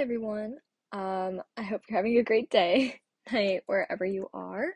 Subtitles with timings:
[0.00, 0.56] Everyone.
[0.92, 2.98] Um, I hope you're having a great day,
[3.32, 4.68] night, wherever you are.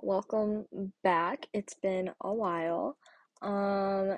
[0.00, 0.64] Welcome
[1.02, 1.48] back.
[1.52, 2.96] It's been a while.
[3.42, 4.16] Um,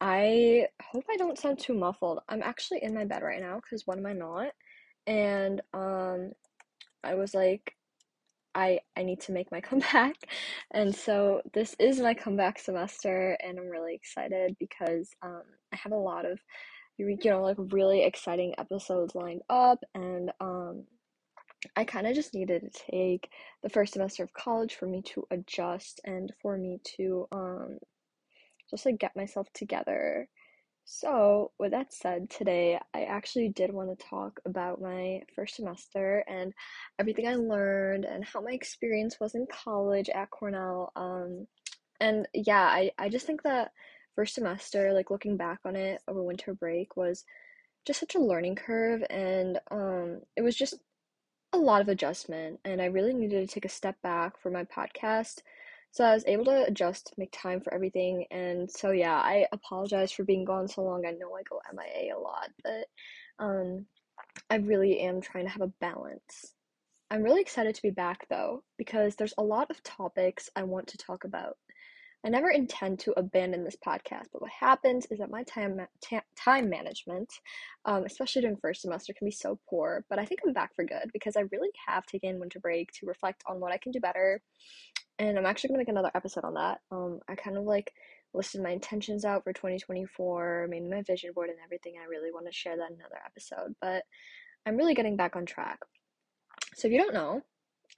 [0.00, 2.18] I hope I don't sound too muffled.
[2.28, 4.48] I'm actually in my bed right now because what am I not?
[5.06, 6.32] And um,
[7.04, 7.76] I was like,
[8.56, 10.16] I I need to make my comeback,
[10.72, 15.92] and so this is my comeback semester, and I'm really excited because um, I have
[15.92, 16.40] a lot of
[16.98, 20.84] you know like really exciting episodes lined up and um
[21.74, 23.30] I kind of just needed to take
[23.62, 27.78] the first semester of college for me to adjust and for me to um
[28.70, 30.28] just like get myself together.
[30.84, 36.24] So, with that said, today I actually did want to talk about my first semester
[36.28, 36.52] and
[36.98, 40.92] everything I learned and how my experience was in college at Cornell.
[40.96, 41.46] Um
[42.00, 43.72] and yeah, I I just think that
[44.16, 47.24] first semester, like looking back on it over winter break, was
[47.86, 50.74] just such a learning curve, and um, it was just
[51.52, 52.58] a lot of adjustment.
[52.64, 55.42] And I really needed to take a step back for my podcast.
[55.92, 58.26] So I was able to adjust, make time for everything.
[58.30, 61.06] And so, yeah, I apologize for being gone so long.
[61.06, 62.86] I know I go MIA a lot, but
[63.38, 63.86] um,
[64.50, 66.54] I really am trying to have a balance.
[67.10, 70.88] I'm really excited to be back though, because there's a lot of topics I want
[70.88, 71.56] to talk about.
[72.26, 76.20] I never intend to abandon this podcast, but what happens is that my time ma-
[76.36, 77.32] time management,
[77.84, 80.04] um, especially during first semester, can be so poor.
[80.10, 83.06] But I think I'm back for good because I really have taken winter break to
[83.06, 84.42] reflect on what I can do better,
[85.20, 86.80] and I'm actually gonna make another episode on that.
[86.90, 87.92] Um, I kind of like
[88.34, 91.94] listed my intentions out for 2024, made my vision board and everything.
[92.02, 94.02] I really want to share that in another episode, but
[94.66, 95.78] I'm really getting back on track.
[96.74, 97.42] So if you don't know,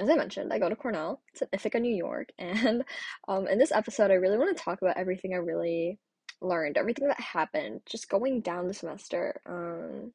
[0.00, 1.20] as I mentioned, I go to Cornell.
[1.32, 2.84] It's in Ithaca, New York, and
[3.26, 5.98] um, in this episode, I really want to talk about everything I really
[6.40, 10.12] learned, everything that happened, just going down the semester, um,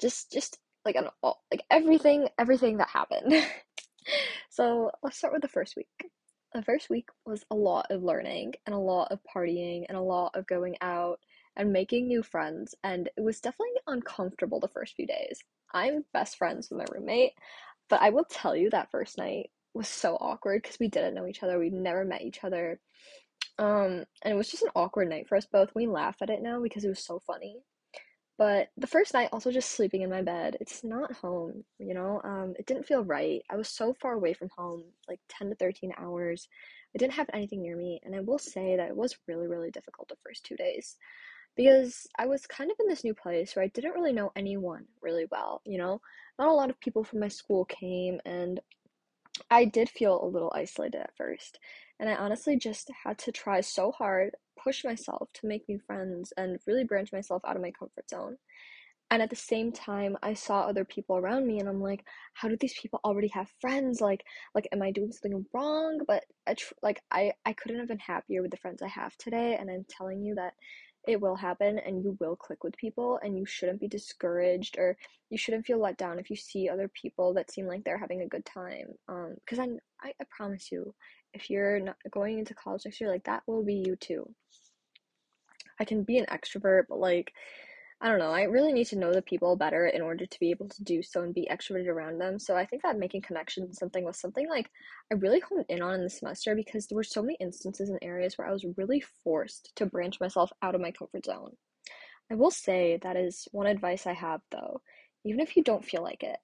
[0.00, 3.34] just just like an all like everything, everything that happened.
[4.50, 6.10] so let's start with the first week.
[6.54, 10.02] The first week was a lot of learning and a lot of partying and a
[10.02, 11.18] lot of going out
[11.56, 15.42] and making new friends, and it was definitely uncomfortable the first few days.
[15.74, 17.32] I'm best friends with my roommate.
[17.88, 21.26] But I will tell you that first night was so awkward because we didn't know
[21.26, 21.58] each other.
[21.58, 22.80] We'd never met each other.
[23.58, 25.74] Um, and it was just an awkward night for us both.
[25.74, 27.58] We laugh at it now because it was so funny.
[28.38, 32.20] But the first night, also just sleeping in my bed, it's not home, you know?
[32.22, 33.42] Um, it didn't feel right.
[33.50, 36.46] I was so far away from home, like 10 to 13 hours.
[36.94, 37.98] I didn't have anything near me.
[38.04, 40.96] And I will say that it was really, really difficult the first two days
[41.56, 44.86] because I was kind of in this new place where I didn't really know anyone
[45.02, 46.00] really well, you know?
[46.38, 48.60] Not a lot of people from my school came, and
[49.50, 51.58] I did feel a little isolated at first.
[51.98, 56.32] And I honestly just had to try so hard, push myself to make new friends,
[56.36, 58.36] and really branch myself out of my comfort zone.
[59.10, 62.48] And at the same time, I saw other people around me, and I'm like, how
[62.48, 64.00] do these people already have friends?
[64.00, 64.24] Like,
[64.54, 66.00] like, am I doing something wrong?
[66.06, 69.16] But I tr- like, I I couldn't have been happier with the friends I have
[69.16, 69.56] today.
[69.58, 70.54] And I'm telling you that
[71.06, 74.96] it will happen and you will click with people and you shouldn't be discouraged or
[75.30, 78.22] you shouldn't feel let down if you see other people that seem like they're having
[78.22, 79.68] a good time um because I,
[80.02, 80.94] I i promise you
[81.34, 84.28] if you're not going into college next year like that will be you too.
[85.78, 87.32] I can be an extrovert but like
[88.00, 90.50] I don't know, I really need to know the people better in order to be
[90.50, 92.38] able to do so and be extroverted around them.
[92.38, 94.70] So I think that making connections something was something like
[95.10, 97.98] I really honed in on in the semester because there were so many instances and
[98.02, 101.52] areas where I was really forced to branch myself out of my comfort zone.
[102.30, 104.82] I will say that is one advice I have though.
[105.24, 106.36] Even if you don't feel like it,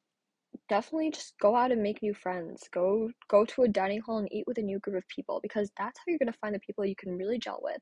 [0.71, 2.67] definitely just go out and make new friends.
[2.73, 5.71] Go go to a dining hall and eat with a new group of people because
[5.77, 7.81] that's how you're going to find the people you can really gel with.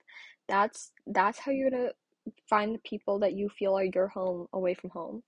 [0.48, 1.94] That's that's how you're going to
[2.48, 5.22] find the people that you feel are your home away from home.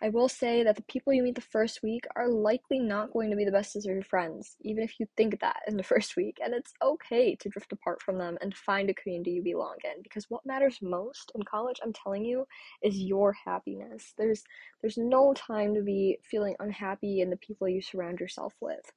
[0.00, 3.30] I will say that the people you meet the first week are likely not going
[3.30, 6.16] to be the best of your friends, even if you think that in the first
[6.16, 6.38] week.
[6.42, 10.02] And it's okay to drift apart from them and find a community you belong in
[10.02, 12.46] because what matters most in college, I'm telling you,
[12.82, 14.14] is your happiness.
[14.16, 14.44] There's
[14.80, 18.92] there's no time to be feeling unhappy in the people you surround yourself with.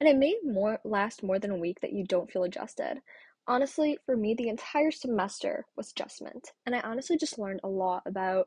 [0.00, 3.02] And it may more last more than a week that you don't feel adjusted.
[3.50, 6.52] Honestly, for me, the entire semester was adjustment.
[6.66, 8.46] And I honestly just learned a lot about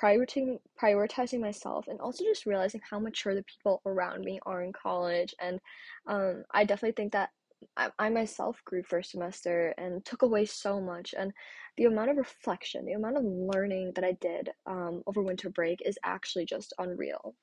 [0.00, 4.72] prioritizing prioritizing myself and also just realizing how mature the people around me are in
[4.72, 5.58] college and
[6.06, 7.30] um, i definitely think that
[7.76, 11.32] I, I myself grew first semester and took away so much and
[11.76, 15.82] the amount of reflection the amount of learning that i did um, over winter break
[15.84, 17.34] is actually just unreal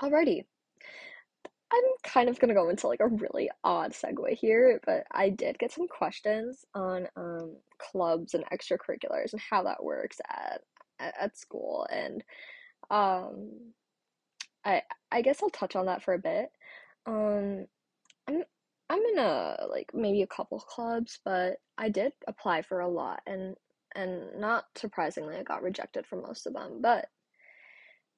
[0.00, 0.44] alrighty
[2.12, 5.72] kind of gonna go into like a really odd segue here, but I did get
[5.72, 10.62] some questions on um, clubs and extracurriculars and how that works at
[11.00, 12.24] at, school and
[12.90, 13.50] um
[14.64, 14.82] I
[15.12, 16.50] I guess I'll touch on that for a bit.
[17.06, 17.66] Um
[18.28, 18.42] I'm
[18.90, 23.20] I'm in a like maybe a couple clubs, but I did apply for a lot
[23.26, 23.56] and
[23.94, 27.08] and not surprisingly I got rejected from most of them, but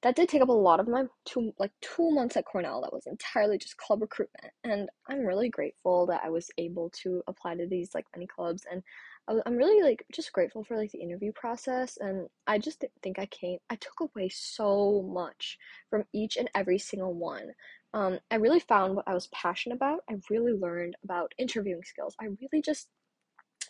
[0.03, 2.81] that did take up a lot of my two like two months at Cornell.
[2.81, 7.21] That was entirely just club recruitment, and I'm really grateful that I was able to
[7.27, 8.81] apply to these like many clubs, and
[9.27, 13.19] I am really like just grateful for like the interview process, and I just think
[13.19, 15.57] I came I took away so much
[15.89, 17.51] from each and every single one.
[17.93, 19.99] Um, I really found what I was passionate about.
[20.09, 22.15] I really learned about interviewing skills.
[22.19, 22.87] I really just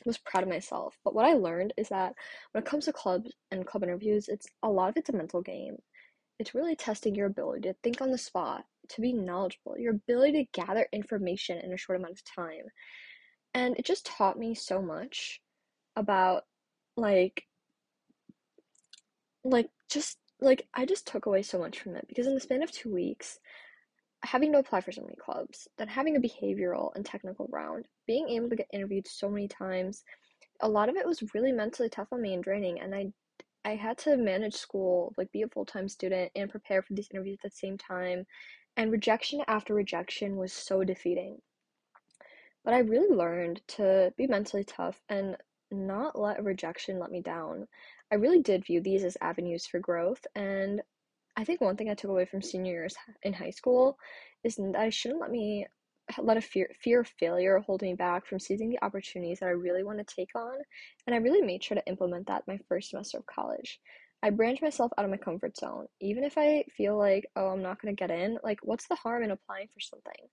[0.06, 0.98] was proud of myself.
[1.04, 2.14] But what I learned is that
[2.52, 5.42] when it comes to clubs and club interviews, it's a lot of it's a mental
[5.42, 5.78] game
[6.42, 10.44] it's really testing your ability to think on the spot, to be knowledgeable, your ability
[10.44, 12.66] to gather information in a short amount of time.
[13.54, 15.40] And it just taught me so much
[15.96, 16.44] about
[16.98, 17.44] like
[19.44, 22.64] like just like I just took away so much from it because in the span
[22.64, 23.38] of 2 weeks
[24.24, 28.30] having to apply for so many clubs, then having a behavioral and technical round, being
[28.30, 30.04] able to get interviewed so many times,
[30.62, 33.12] a lot of it was really mentally tough on me and draining and I
[33.64, 37.10] I had to manage school, like be a full time student and prepare for these
[37.12, 38.26] interviews at the same time.
[38.78, 41.42] And rejection after rejection was so defeating.
[42.64, 45.36] But I really learned to be mentally tough and
[45.72, 47.68] not let rejection let me down.
[48.12, 50.26] I really did view these as avenues for growth.
[50.36, 50.82] And
[51.38, 53.98] I think one thing I took away from senior years in high school
[54.44, 55.66] is that I shouldn't let me
[56.18, 59.84] a fear fear of failure hold me back from seizing the opportunities that I really
[59.84, 60.56] want to take on,
[61.08, 63.80] and I really made sure to implement that my first semester of college.
[64.24, 65.88] I branched myself out of my comfort zone.
[66.00, 68.96] Even if I feel like, oh, I'm not going to get in, like, what's the
[68.96, 70.28] harm in applying for something?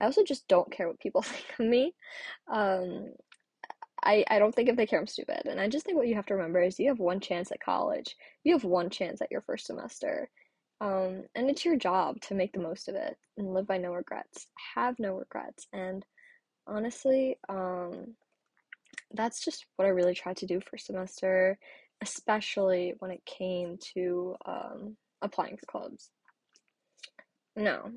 [0.00, 1.94] I also just don't care what people think of me.
[2.52, 3.12] Um,
[4.04, 5.42] I, I don't think if they care, I'm stupid.
[5.46, 7.60] And I just think what you have to remember is you have one chance at
[7.60, 8.16] college.
[8.42, 10.28] You have one chance at your first semester.
[10.82, 13.92] Um, and it's your job to make the most of it and live by no
[13.92, 14.48] regrets.
[14.74, 15.68] Have no regrets.
[15.72, 16.04] And
[16.66, 18.16] honestly, um,
[19.14, 21.56] that's just what I really tried to do for semester,
[22.02, 26.10] especially when it came to um, applying for clubs.
[27.54, 27.92] Now,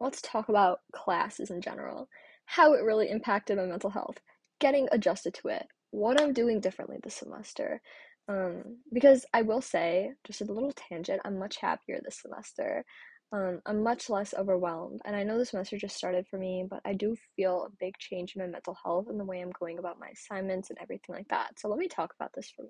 [0.00, 2.10] let's talk about classes in general,
[2.44, 4.18] how it really impacted my mental health,
[4.60, 7.80] getting adjusted to it, what I'm doing differently this semester,
[8.28, 12.84] um, because I will say, just a little tangent, I'm much happier this semester.
[13.32, 16.80] Um, I'm much less overwhelmed, and I know this semester just started for me, but
[16.84, 19.78] I do feel a big change in my mental health and the way I'm going
[19.78, 21.58] about my assignments and everything like that.
[21.58, 22.66] So let me talk about this for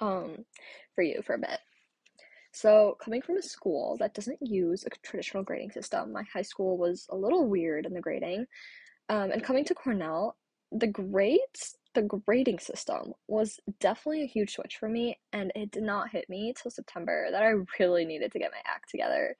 [0.00, 0.44] um
[0.94, 1.58] for you for a bit.
[2.52, 6.78] So, coming from a school that doesn't use a traditional grading system, my high school
[6.78, 8.46] was a little weird in the grading.
[9.08, 10.36] Um, and coming to Cornell,
[10.70, 15.82] the grades the grading system was definitely a huge switch for me, and it did
[15.82, 19.36] not hit me till September that I really needed to get my act together.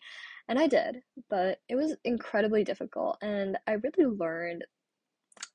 [0.48, 4.64] And I did, but it was incredibly difficult, and I really learned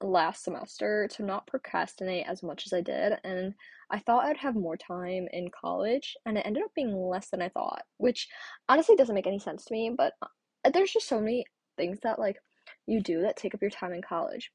[0.01, 3.53] last semester to not procrastinate as much as I did, and
[3.91, 7.41] I thought I'd have more time in college, and it ended up being less than
[7.41, 8.27] I thought, which
[8.67, 11.45] honestly doesn't make any sense to me, but uh, there's just so many
[11.77, 12.37] things that like
[12.87, 14.51] you do that take up your time in college.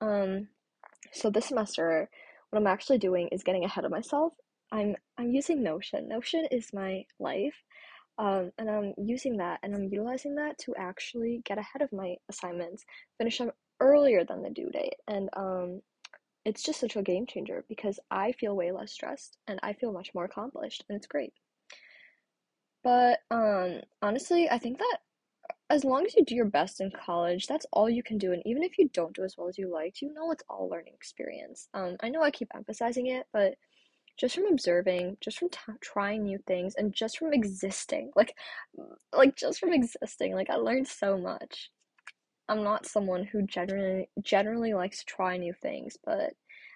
[0.00, 0.48] Um,
[1.12, 2.08] so this semester,
[2.50, 4.32] what I'm actually doing is getting ahead of myself.
[4.72, 6.08] I'm I'm using Notion.
[6.08, 7.54] Notion is my life.
[8.18, 12.16] Um, and I'm using that and I'm utilizing that to actually get ahead of my
[12.28, 12.84] assignments,
[13.16, 14.96] finish them earlier than the due date.
[15.06, 15.82] And um,
[16.44, 19.92] it's just such a game changer because I feel way less stressed and I feel
[19.92, 21.32] much more accomplished and it's great.
[22.82, 24.98] But um, honestly, I think that
[25.70, 28.32] as long as you do your best in college, that's all you can do.
[28.32, 30.68] And even if you don't do as well as you liked, you know it's all
[30.68, 31.68] learning experience.
[31.74, 33.54] Um, I know I keep emphasizing it, but
[34.16, 38.34] just from observing, just from t- trying new things, and just from existing, like,
[39.12, 41.70] like just from existing, like I learned so much.
[42.48, 46.32] I'm not someone who generally generally likes to try new things, but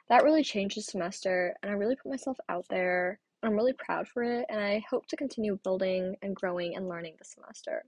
[0.09, 3.19] that really changed the semester, and I really put myself out there.
[3.43, 7.15] I'm really proud for it, and I hope to continue building and growing and learning
[7.19, 7.85] this semester.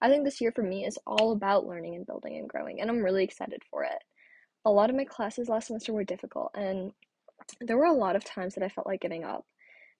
[0.00, 2.90] I think this year for me is all about learning and building and growing, and
[2.90, 4.02] I'm really excited for it.
[4.64, 6.92] A lot of my classes last semester were difficult, and
[7.60, 9.44] there were a lot of times that I felt like giving up.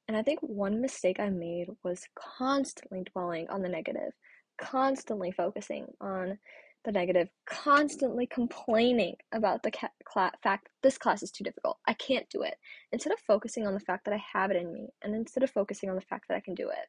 [0.07, 4.13] And I think one mistake I made was constantly dwelling on the negative,
[4.61, 6.39] constantly focusing on
[6.85, 11.77] the negative, constantly complaining about the ca- cl- fact this class is too difficult.
[11.87, 12.55] I can't do it.
[12.93, 15.51] Instead of focusing on the fact that I have it in me, and instead of
[15.51, 16.89] focusing on the fact that I can do it.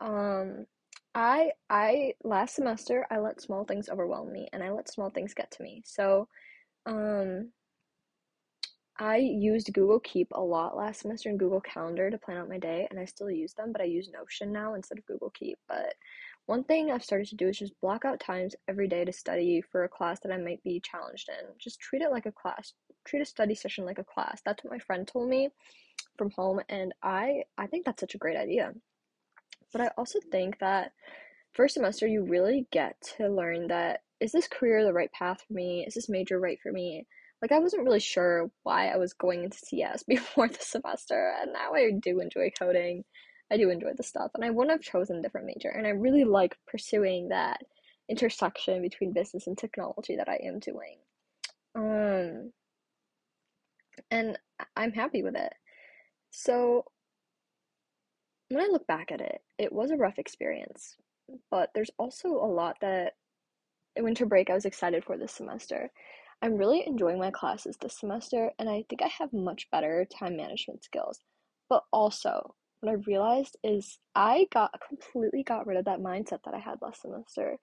[0.00, 0.66] Um,
[1.20, 5.34] I I last semester I let small things overwhelm me and I let small things
[5.34, 5.82] get to me.
[5.84, 6.28] So
[6.86, 7.52] um
[8.98, 12.58] I used Google Keep a lot last semester and Google Calendar to plan out my
[12.58, 15.58] day, and I still use them, but I use Notion now instead of Google Keep.
[15.68, 15.94] But
[16.46, 19.60] one thing I've started to do is just block out times every day to study
[19.62, 21.46] for a class that I might be challenged in.
[21.58, 22.74] Just treat it like a class.
[23.04, 24.42] Treat a study session like a class.
[24.44, 25.50] That's what my friend told me
[26.18, 28.74] from home, and I I think that's such a great idea.
[29.72, 30.92] But I also think that
[31.52, 35.54] first semester you really get to learn that is this career the right path for
[35.54, 35.84] me?
[35.86, 37.06] Is this major right for me?
[37.42, 41.52] like I wasn't really sure why I was going into CS before the semester, and
[41.52, 43.04] now I do enjoy coding.
[43.52, 45.70] I do enjoy the stuff, and I wouldn't have chosen a different major.
[45.70, 47.60] And I really like pursuing that
[48.08, 50.98] intersection between business and technology that I am doing.
[51.74, 52.52] Um,
[54.10, 54.38] and
[54.76, 55.52] I'm happy with it.
[56.30, 56.84] So
[58.50, 60.96] when I look back at it, it was a rough experience,
[61.50, 63.14] but there's also a lot that
[63.96, 65.90] winter break I was excited for this semester.
[66.42, 70.36] I'm really enjoying my classes this semester, and I think I have much better time
[70.36, 71.20] management skills.
[71.68, 76.54] But also, what I realized is I got completely got rid of that mindset that
[76.54, 77.56] I had last semester.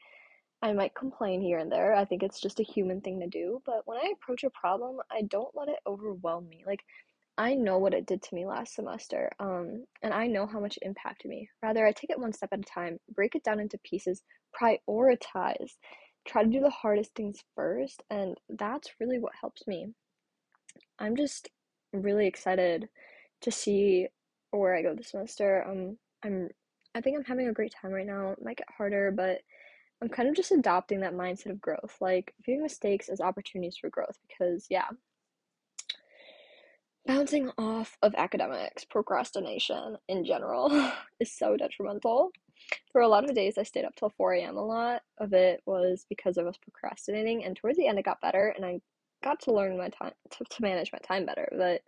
[0.62, 1.94] I might complain here and there.
[1.94, 4.98] I think it's just a human thing to do, but when I approach a problem,
[5.12, 6.64] I don't let it overwhelm me.
[6.66, 6.84] Like
[7.38, 10.78] I know what it did to me last semester, um, and I know how much
[10.78, 11.50] it impacted me.
[11.62, 14.24] Rather, I take it one step at a time, break it down into pieces,
[14.60, 15.72] prioritize,
[16.28, 19.94] try to do the hardest things first, and that's really what helps me.
[21.00, 21.50] I'm just
[21.94, 22.90] really excited
[23.42, 24.08] to see
[24.52, 25.64] where I go this semester.
[25.68, 26.50] Um, I'm
[26.96, 28.32] I think I'm having a great time right now.
[28.32, 29.42] It might get harder, but
[30.02, 33.90] I'm kind of just adopting that mindset of growth, like viewing mistakes as opportunities for
[33.90, 34.18] growth.
[34.28, 34.88] Because yeah,
[37.08, 42.32] bouncing off of academics, procrastination in general is so detrimental
[42.92, 44.58] for a lot of days I stayed up till 4 a.m.
[44.58, 48.22] a lot of it was because I was procrastinating and towards the end it got
[48.22, 48.82] better and I
[49.24, 51.82] got to learn my time to, to manage my time better but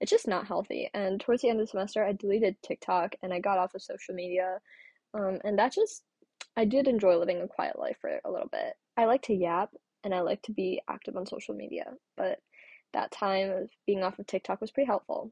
[0.00, 3.32] it's just not healthy and towards the end of the semester I deleted TikTok and
[3.32, 4.58] I got off of social media
[5.14, 6.02] um, and that just
[6.56, 9.70] I did enjoy living a quiet life for a little bit I like to yap
[10.02, 12.38] and I like to be active on social media but
[12.94, 15.30] that time of being off of TikTok was pretty helpful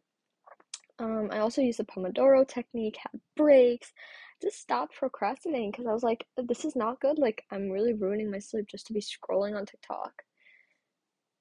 [1.03, 3.93] um, I also used the Pomodoro technique, had breaks,
[4.41, 7.19] just stopped procrastinating because I was like, this is not good.
[7.19, 10.13] Like, I'm really ruining my sleep just to be scrolling on TikTok.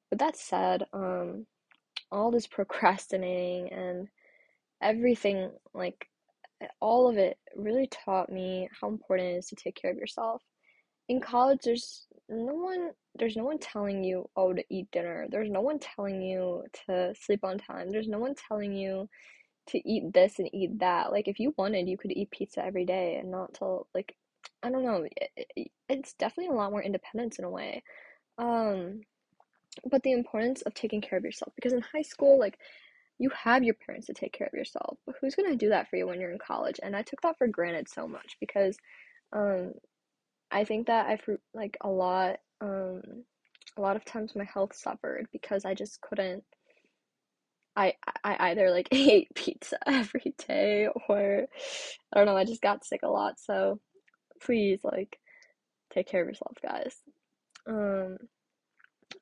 [0.10, 1.46] But that said, um,
[2.12, 4.08] all this procrastinating and
[4.82, 6.08] everything, like,
[6.80, 10.42] all of it really taught me how important it is to take care of yourself.
[11.10, 15.50] In college, there's no one there's no one telling you oh to eat dinner there's
[15.50, 19.08] no one telling you to sleep on time there's no one telling you
[19.68, 21.12] to eat this and eat that.
[21.12, 24.16] Like if you wanted, you could eat pizza every day and not till like
[24.64, 25.08] I don't know.
[25.18, 27.84] It, it, it's definitely a lot more independence in a way.
[28.38, 29.02] Um,
[29.90, 32.58] but the importance of taking care of yourself because in high school, like
[33.20, 35.98] you have your parents to take care of yourself, but who's gonna do that for
[35.98, 36.80] you when you're in college?
[36.84, 38.78] And I took that for granted so much because,
[39.34, 39.74] um,
[40.52, 43.02] I think that I've like a lot, um,
[43.78, 46.44] a lot of times my health suffered because I just couldn't
[47.76, 47.94] I
[48.24, 51.48] I either like ate pizza every day or
[52.14, 53.40] I don't know, I just got sick a lot.
[53.40, 53.80] So
[54.42, 55.20] please like
[55.94, 56.96] take care of yourself, guys.
[57.68, 58.18] Um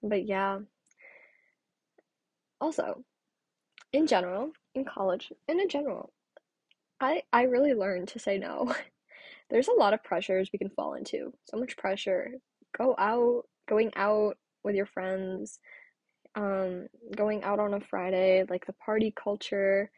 [0.03, 0.59] but yeah.
[2.61, 3.03] Also,
[3.93, 6.11] in general, in college, and in general,
[6.99, 8.73] I I really learned to say no.
[9.49, 11.33] There's a lot of pressures we can fall into.
[11.45, 12.31] So much pressure.
[12.77, 15.59] Go out, going out with your friends,
[16.35, 19.89] um, going out on a Friday, like the party culture,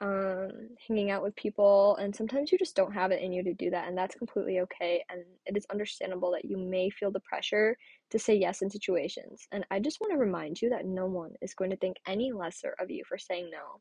[0.00, 0.50] um,
[0.88, 3.70] hanging out with people, and sometimes you just don't have it in you to do
[3.70, 5.04] that, and that's completely okay.
[5.10, 7.76] And it is understandable that you may feel the pressure
[8.10, 9.46] to say yes in situations.
[9.52, 12.32] And I just want to remind you that no one is going to think any
[12.32, 13.80] lesser of you for saying no.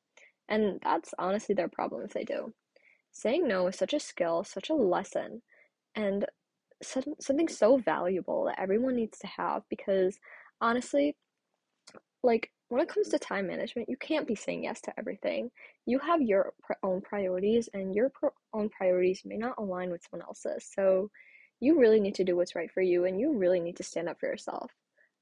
[0.50, 2.54] And that's honestly their problem if they do.
[3.12, 5.42] Saying no is such a skill, such a lesson,
[5.96, 6.26] and
[6.82, 10.20] something so valuable that everyone needs to have because
[10.62, 11.16] honestly,
[12.24, 15.50] like when it comes to time management, you can't be saying yes to everything.
[15.86, 18.12] You have your own priorities, and your
[18.54, 20.70] own priorities may not align with someone else's.
[20.72, 21.10] So,
[21.60, 24.08] you really need to do what's right for you, and you really need to stand
[24.08, 24.72] up for yourself.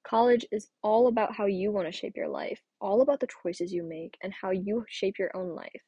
[0.03, 3.73] College is all about how you want to shape your life, all about the choices
[3.73, 5.81] you make, and how you shape your own life.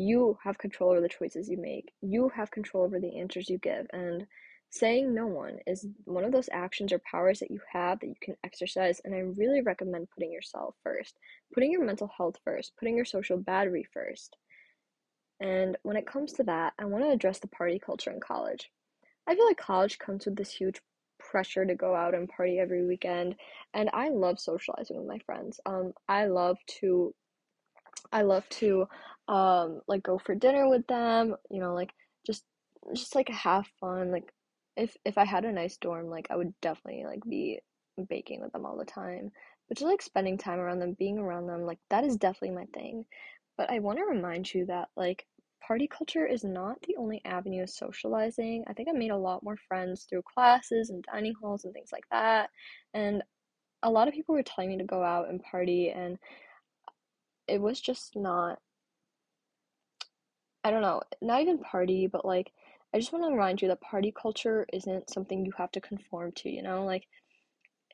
[0.00, 3.58] You have control over the choices you make, you have control over the answers you
[3.58, 4.26] give, and
[4.72, 8.14] Saying no one is one of those actions or powers that you have that you
[8.20, 11.18] can exercise, and I really recommend putting yourself first,
[11.52, 14.36] putting your mental health first, putting your social battery first.
[15.40, 18.70] And when it comes to that, I want to address the party culture in college.
[19.26, 20.80] I feel like college comes with this huge
[21.18, 23.34] pressure to go out and party every weekend.
[23.74, 25.58] And I love socializing with my friends.
[25.66, 27.12] Um, I love to,
[28.12, 28.86] I love to,
[29.30, 31.36] um, like go for dinner with them.
[31.50, 31.92] You know, like
[32.26, 32.44] just,
[32.94, 34.10] just like have fun.
[34.10, 34.32] Like
[34.76, 37.60] if if I had a nice dorm, like I would definitely like be
[38.08, 39.30] baking with them all the time.
[39.68, 42.66] But just like spending time around them, being around them, like that is definitely my
[42.74, 43.04] thing.
[43.56, 45.26] But I want to remind you that like
[45.64, 48.64] party culture is not the only avenue of socializing.
[48.66, 51.90] I think I made a lot more friends through classes and dining halls and things
[51.92, 52.50] like that.
[52.94, 53.22] And
[53.82, 56.18] a lot of people were telling me to go out and party, and
[57.46, 58.58] it was just not,
[60.64, 62.52] I don't know, not even party, but like,
[62.94, 66.32] I just want to remind you that party culture isn't something you have to conform
[66.36, 66.84] to, you know?
[66.84, 67.06] Like,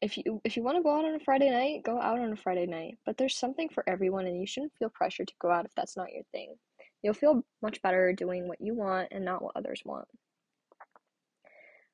[0.02, 2.32] if you if you want to go out on a Friday night, go out on
[2.32, 2.98] a Friday night.
[3.06, 5.96] But there's something for everyone and you shouldn't feel pressure to go out if that's
[5.96, 6.54] not your thing.
[7.02, 10.08] You'll feel much better doing what you want and not what others want.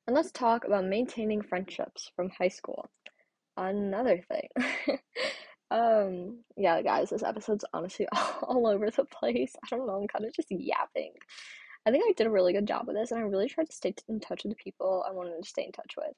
[0.07, 2.91] And let's talk about maintaining friendships from high school.
[3.57, 4.99] Another thing.
[5.73, 8.07] um, yeah, guys, this episode's honestly
[8.43, 9.55] all over the place.
[9.64, 11.12] I don't know, I'm kind of just yapping.
[11.87, 13.75] I think I did a really good job with this, and I really tried to
[13.75, 16.14] stay in touch with the people I wanted to stay in touch with.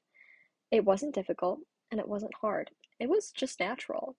[0.71, 2.71] It wasn't difficult, and it wasn't hard.
[2.99, 4.17] It was just natural.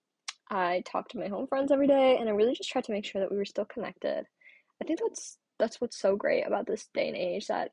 [0.49, 3.05] I talked to my home friends every day, and I really just tried to make
[3.05, 4.25] sure that we were still connected.
[4.81, 7.71] I think that's that's what's so great about this day and age that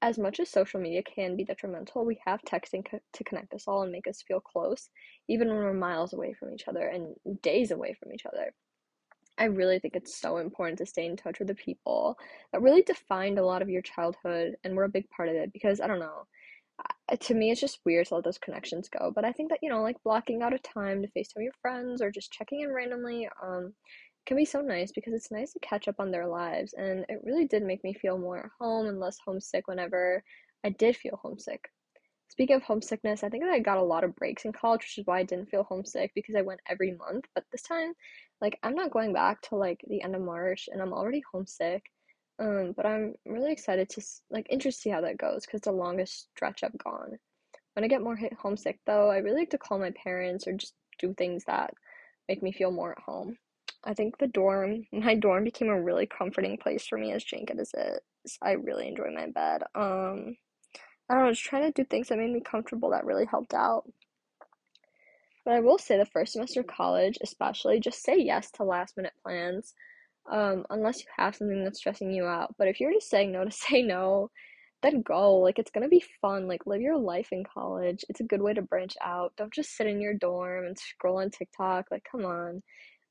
[0.00, 3.64] as much as social media can be detrimental, we have texting co- to connect us
[3.66, 4.90] all and make us feel close,
[5.28, 8.54] even when we're miles away from each other and days away from each other.
[9.38, 12.18] I really think it's so important to stay in touch with the people
[12.52, 15.52] that really defined a lot of your childhood and were a big part of it
[15.52, 16.26] because I don't know.
[17.20, 19.10] To me, it's just weird to let those connections go.
[19.14, 22.02] But I think that, you know, like blocking out a time to FaceTime your friends
[22.02, 23.72] or just checking in randomly, um,
[24.28, 27.22] can be so nice because it's nice to catch up on their lives and it
[27.24, 30.22] really did make me feel more at home and less homesick whenever
[30.62, 31.70] I did feel homesick.
[32.28, 34.98] Speaking of homesickness, I think that I got a lot of breaks in college, which
[34.98, 37.24] is why I didn't feel homesick because I went every month.
[37.34, 37.94] But this time,
[38.42, 41.84] like I'm not going back till like the end of March and I'm already homesick.
[42.38, 45.68] Um, but I'm really excited to like interested to see how that goes because it's
[45.68, 47.16] the longest stretch I've gone.
[47.72, 50.74] When I get more homesick though, I really like to call my parents or just
[50.98, 51.72] do things that
[52.28, 53.38] make me feel more at home.
[53.84, 57.50] I think the dorm, my dorm became a really comforting place for me as jank
[57.50, 58.38] as it is.
[58.42, 59.62] I really enjoy my bed.
[59.74, 60.36] Um,
[61.08, 63.54] I don't know, just trying to do things that made me comfortable that really helped
[63.54, 63.84] out.
[65.44, 68.96] But I will say the first semester of college, especially, just say yes to last
[68.96, 69.74] minute plans.
[70.30, 72.54] Um, unless you have something that's stressing you out.
[72.58, 74.30] But if you're just saying no to say no,
[74.82, 75.36] then go.
[75.36, 76.46] Like it's gonna be fun.
[76.48, 78.04] Like live your life in college.
[78.10, 79.32] It's a good way to branch out.
[79.38, 81.86] Don't just sit in your dorm and scroll on TikTok.
[81.90, 82.62] Like come on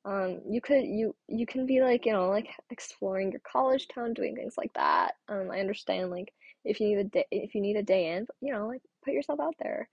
[0.08, 4.14] um you could you you can be like you know like exploring your college town
[4.14, 5.16] doing things like that.
[5.28, 8.26] Um i understand like if you need a day if you need a day in
[8.42, 9.90] you know like put yourself out there.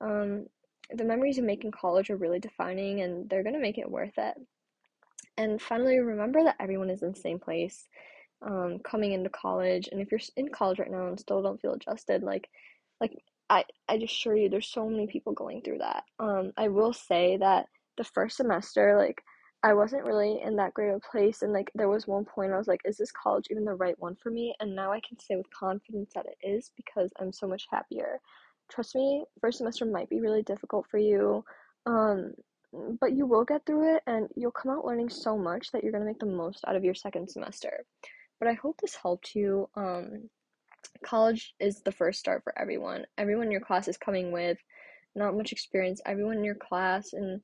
[0.00, 0.46] Um
[0.92, 3.90] the memories you make in college are really defining and they're going to make it
[3.90, 4.34] worth it.
[5.38, 7.88] And finally remember that everyone is in the same place
[8.42, 9.88] um coming into college.
[9.90, 12.50] And if you're in college right now and still don't feel adjusted like
[13.00, 13.12] like
[13.48, 16.04] i i assure you there's so many people going through that.
[16.18, 19.22] Um i will say that the first semester like
[19.64, 21.40] I wasn't really in that great of a place.
[21.40, 23.98] And like, there was one point I was like, is this college even the right
[23.98, 24.54] one for me?
[24.60, 28.20] And now I can say with confidence that it is because I'm so much happier.
[28.70, 31.42] Trust me, first semester might be really difficult for you.
[31.86, 32.34] Um,
[33.00, 35.92] but you will get through it and you'll come out learning so much that you're
[35.92, 37.86] going to make the most out of your second semester.
[38.38, 39.70] But I hope this helped you.
[39.76, 40.28] Um,
[41.02, 43.06] college is the first start for everyone.
[43.16, 44.58] Everyone in your class is coming with
[45.14, 46.02] not much experience.
[46.04, 47.40] Everyone in your class and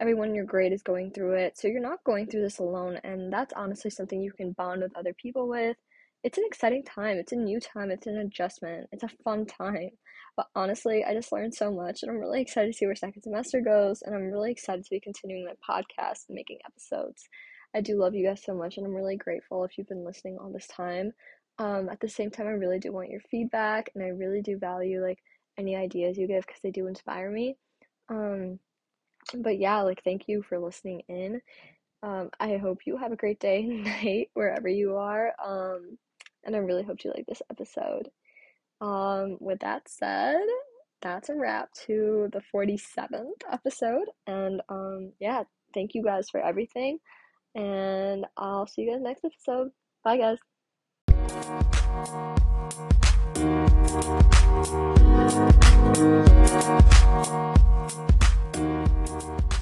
[0.00, 1.56] everyone in your grade is going through it.
[1.56, 2.98] So you're not going through this alone.
[3.04, 5.76] And that's honestly something you can bond with other people with.
[6.22, 7.18] It's an exciting time.
[7.18, 7.90] It's a new time.
[7.90, 8.88] It's an adjustment.
[8.92, 9.90] It's a fun time.
[10.36, 13.22] But honestly, I just learned so much and I'm really excited to see where second
[13.22, 14.02] semester goes.
[14.02, 17.28] And I'm really excited to be continuing my podcast and making episodes.
[17.74, 20.38] I do love you guys so much and I'm really grateful if you've been listening
[20.38, 21.12] all this time.
[21.58, 24.58] Um, at the same time, I really do want your feedback and I really do
[24.58, 25.18] value like
[25.58, 27.56] any ideas you give because they do inspire me.
[28.08, 28.58] Um,
[29.34, 31.40] but yeah, like thank you for listening in.
[32.02, 35.32] Um, I hope you have a great day and night wherever you are.
[35.44, 35.98] Um,
[36.44, 38.10] and I really hope you like this episode.
[38.80, 40.46] Um, with that said,
[41.02, 44.06] that's a wrap to the 47th episode.
[44.26, 46.98] And um, yeah, thank you guys for everything.
[47.54, 49.70] And I'll see you guys next episode.
[50.04, 50.38] Bye, guys.
[59.06, 59.55] You.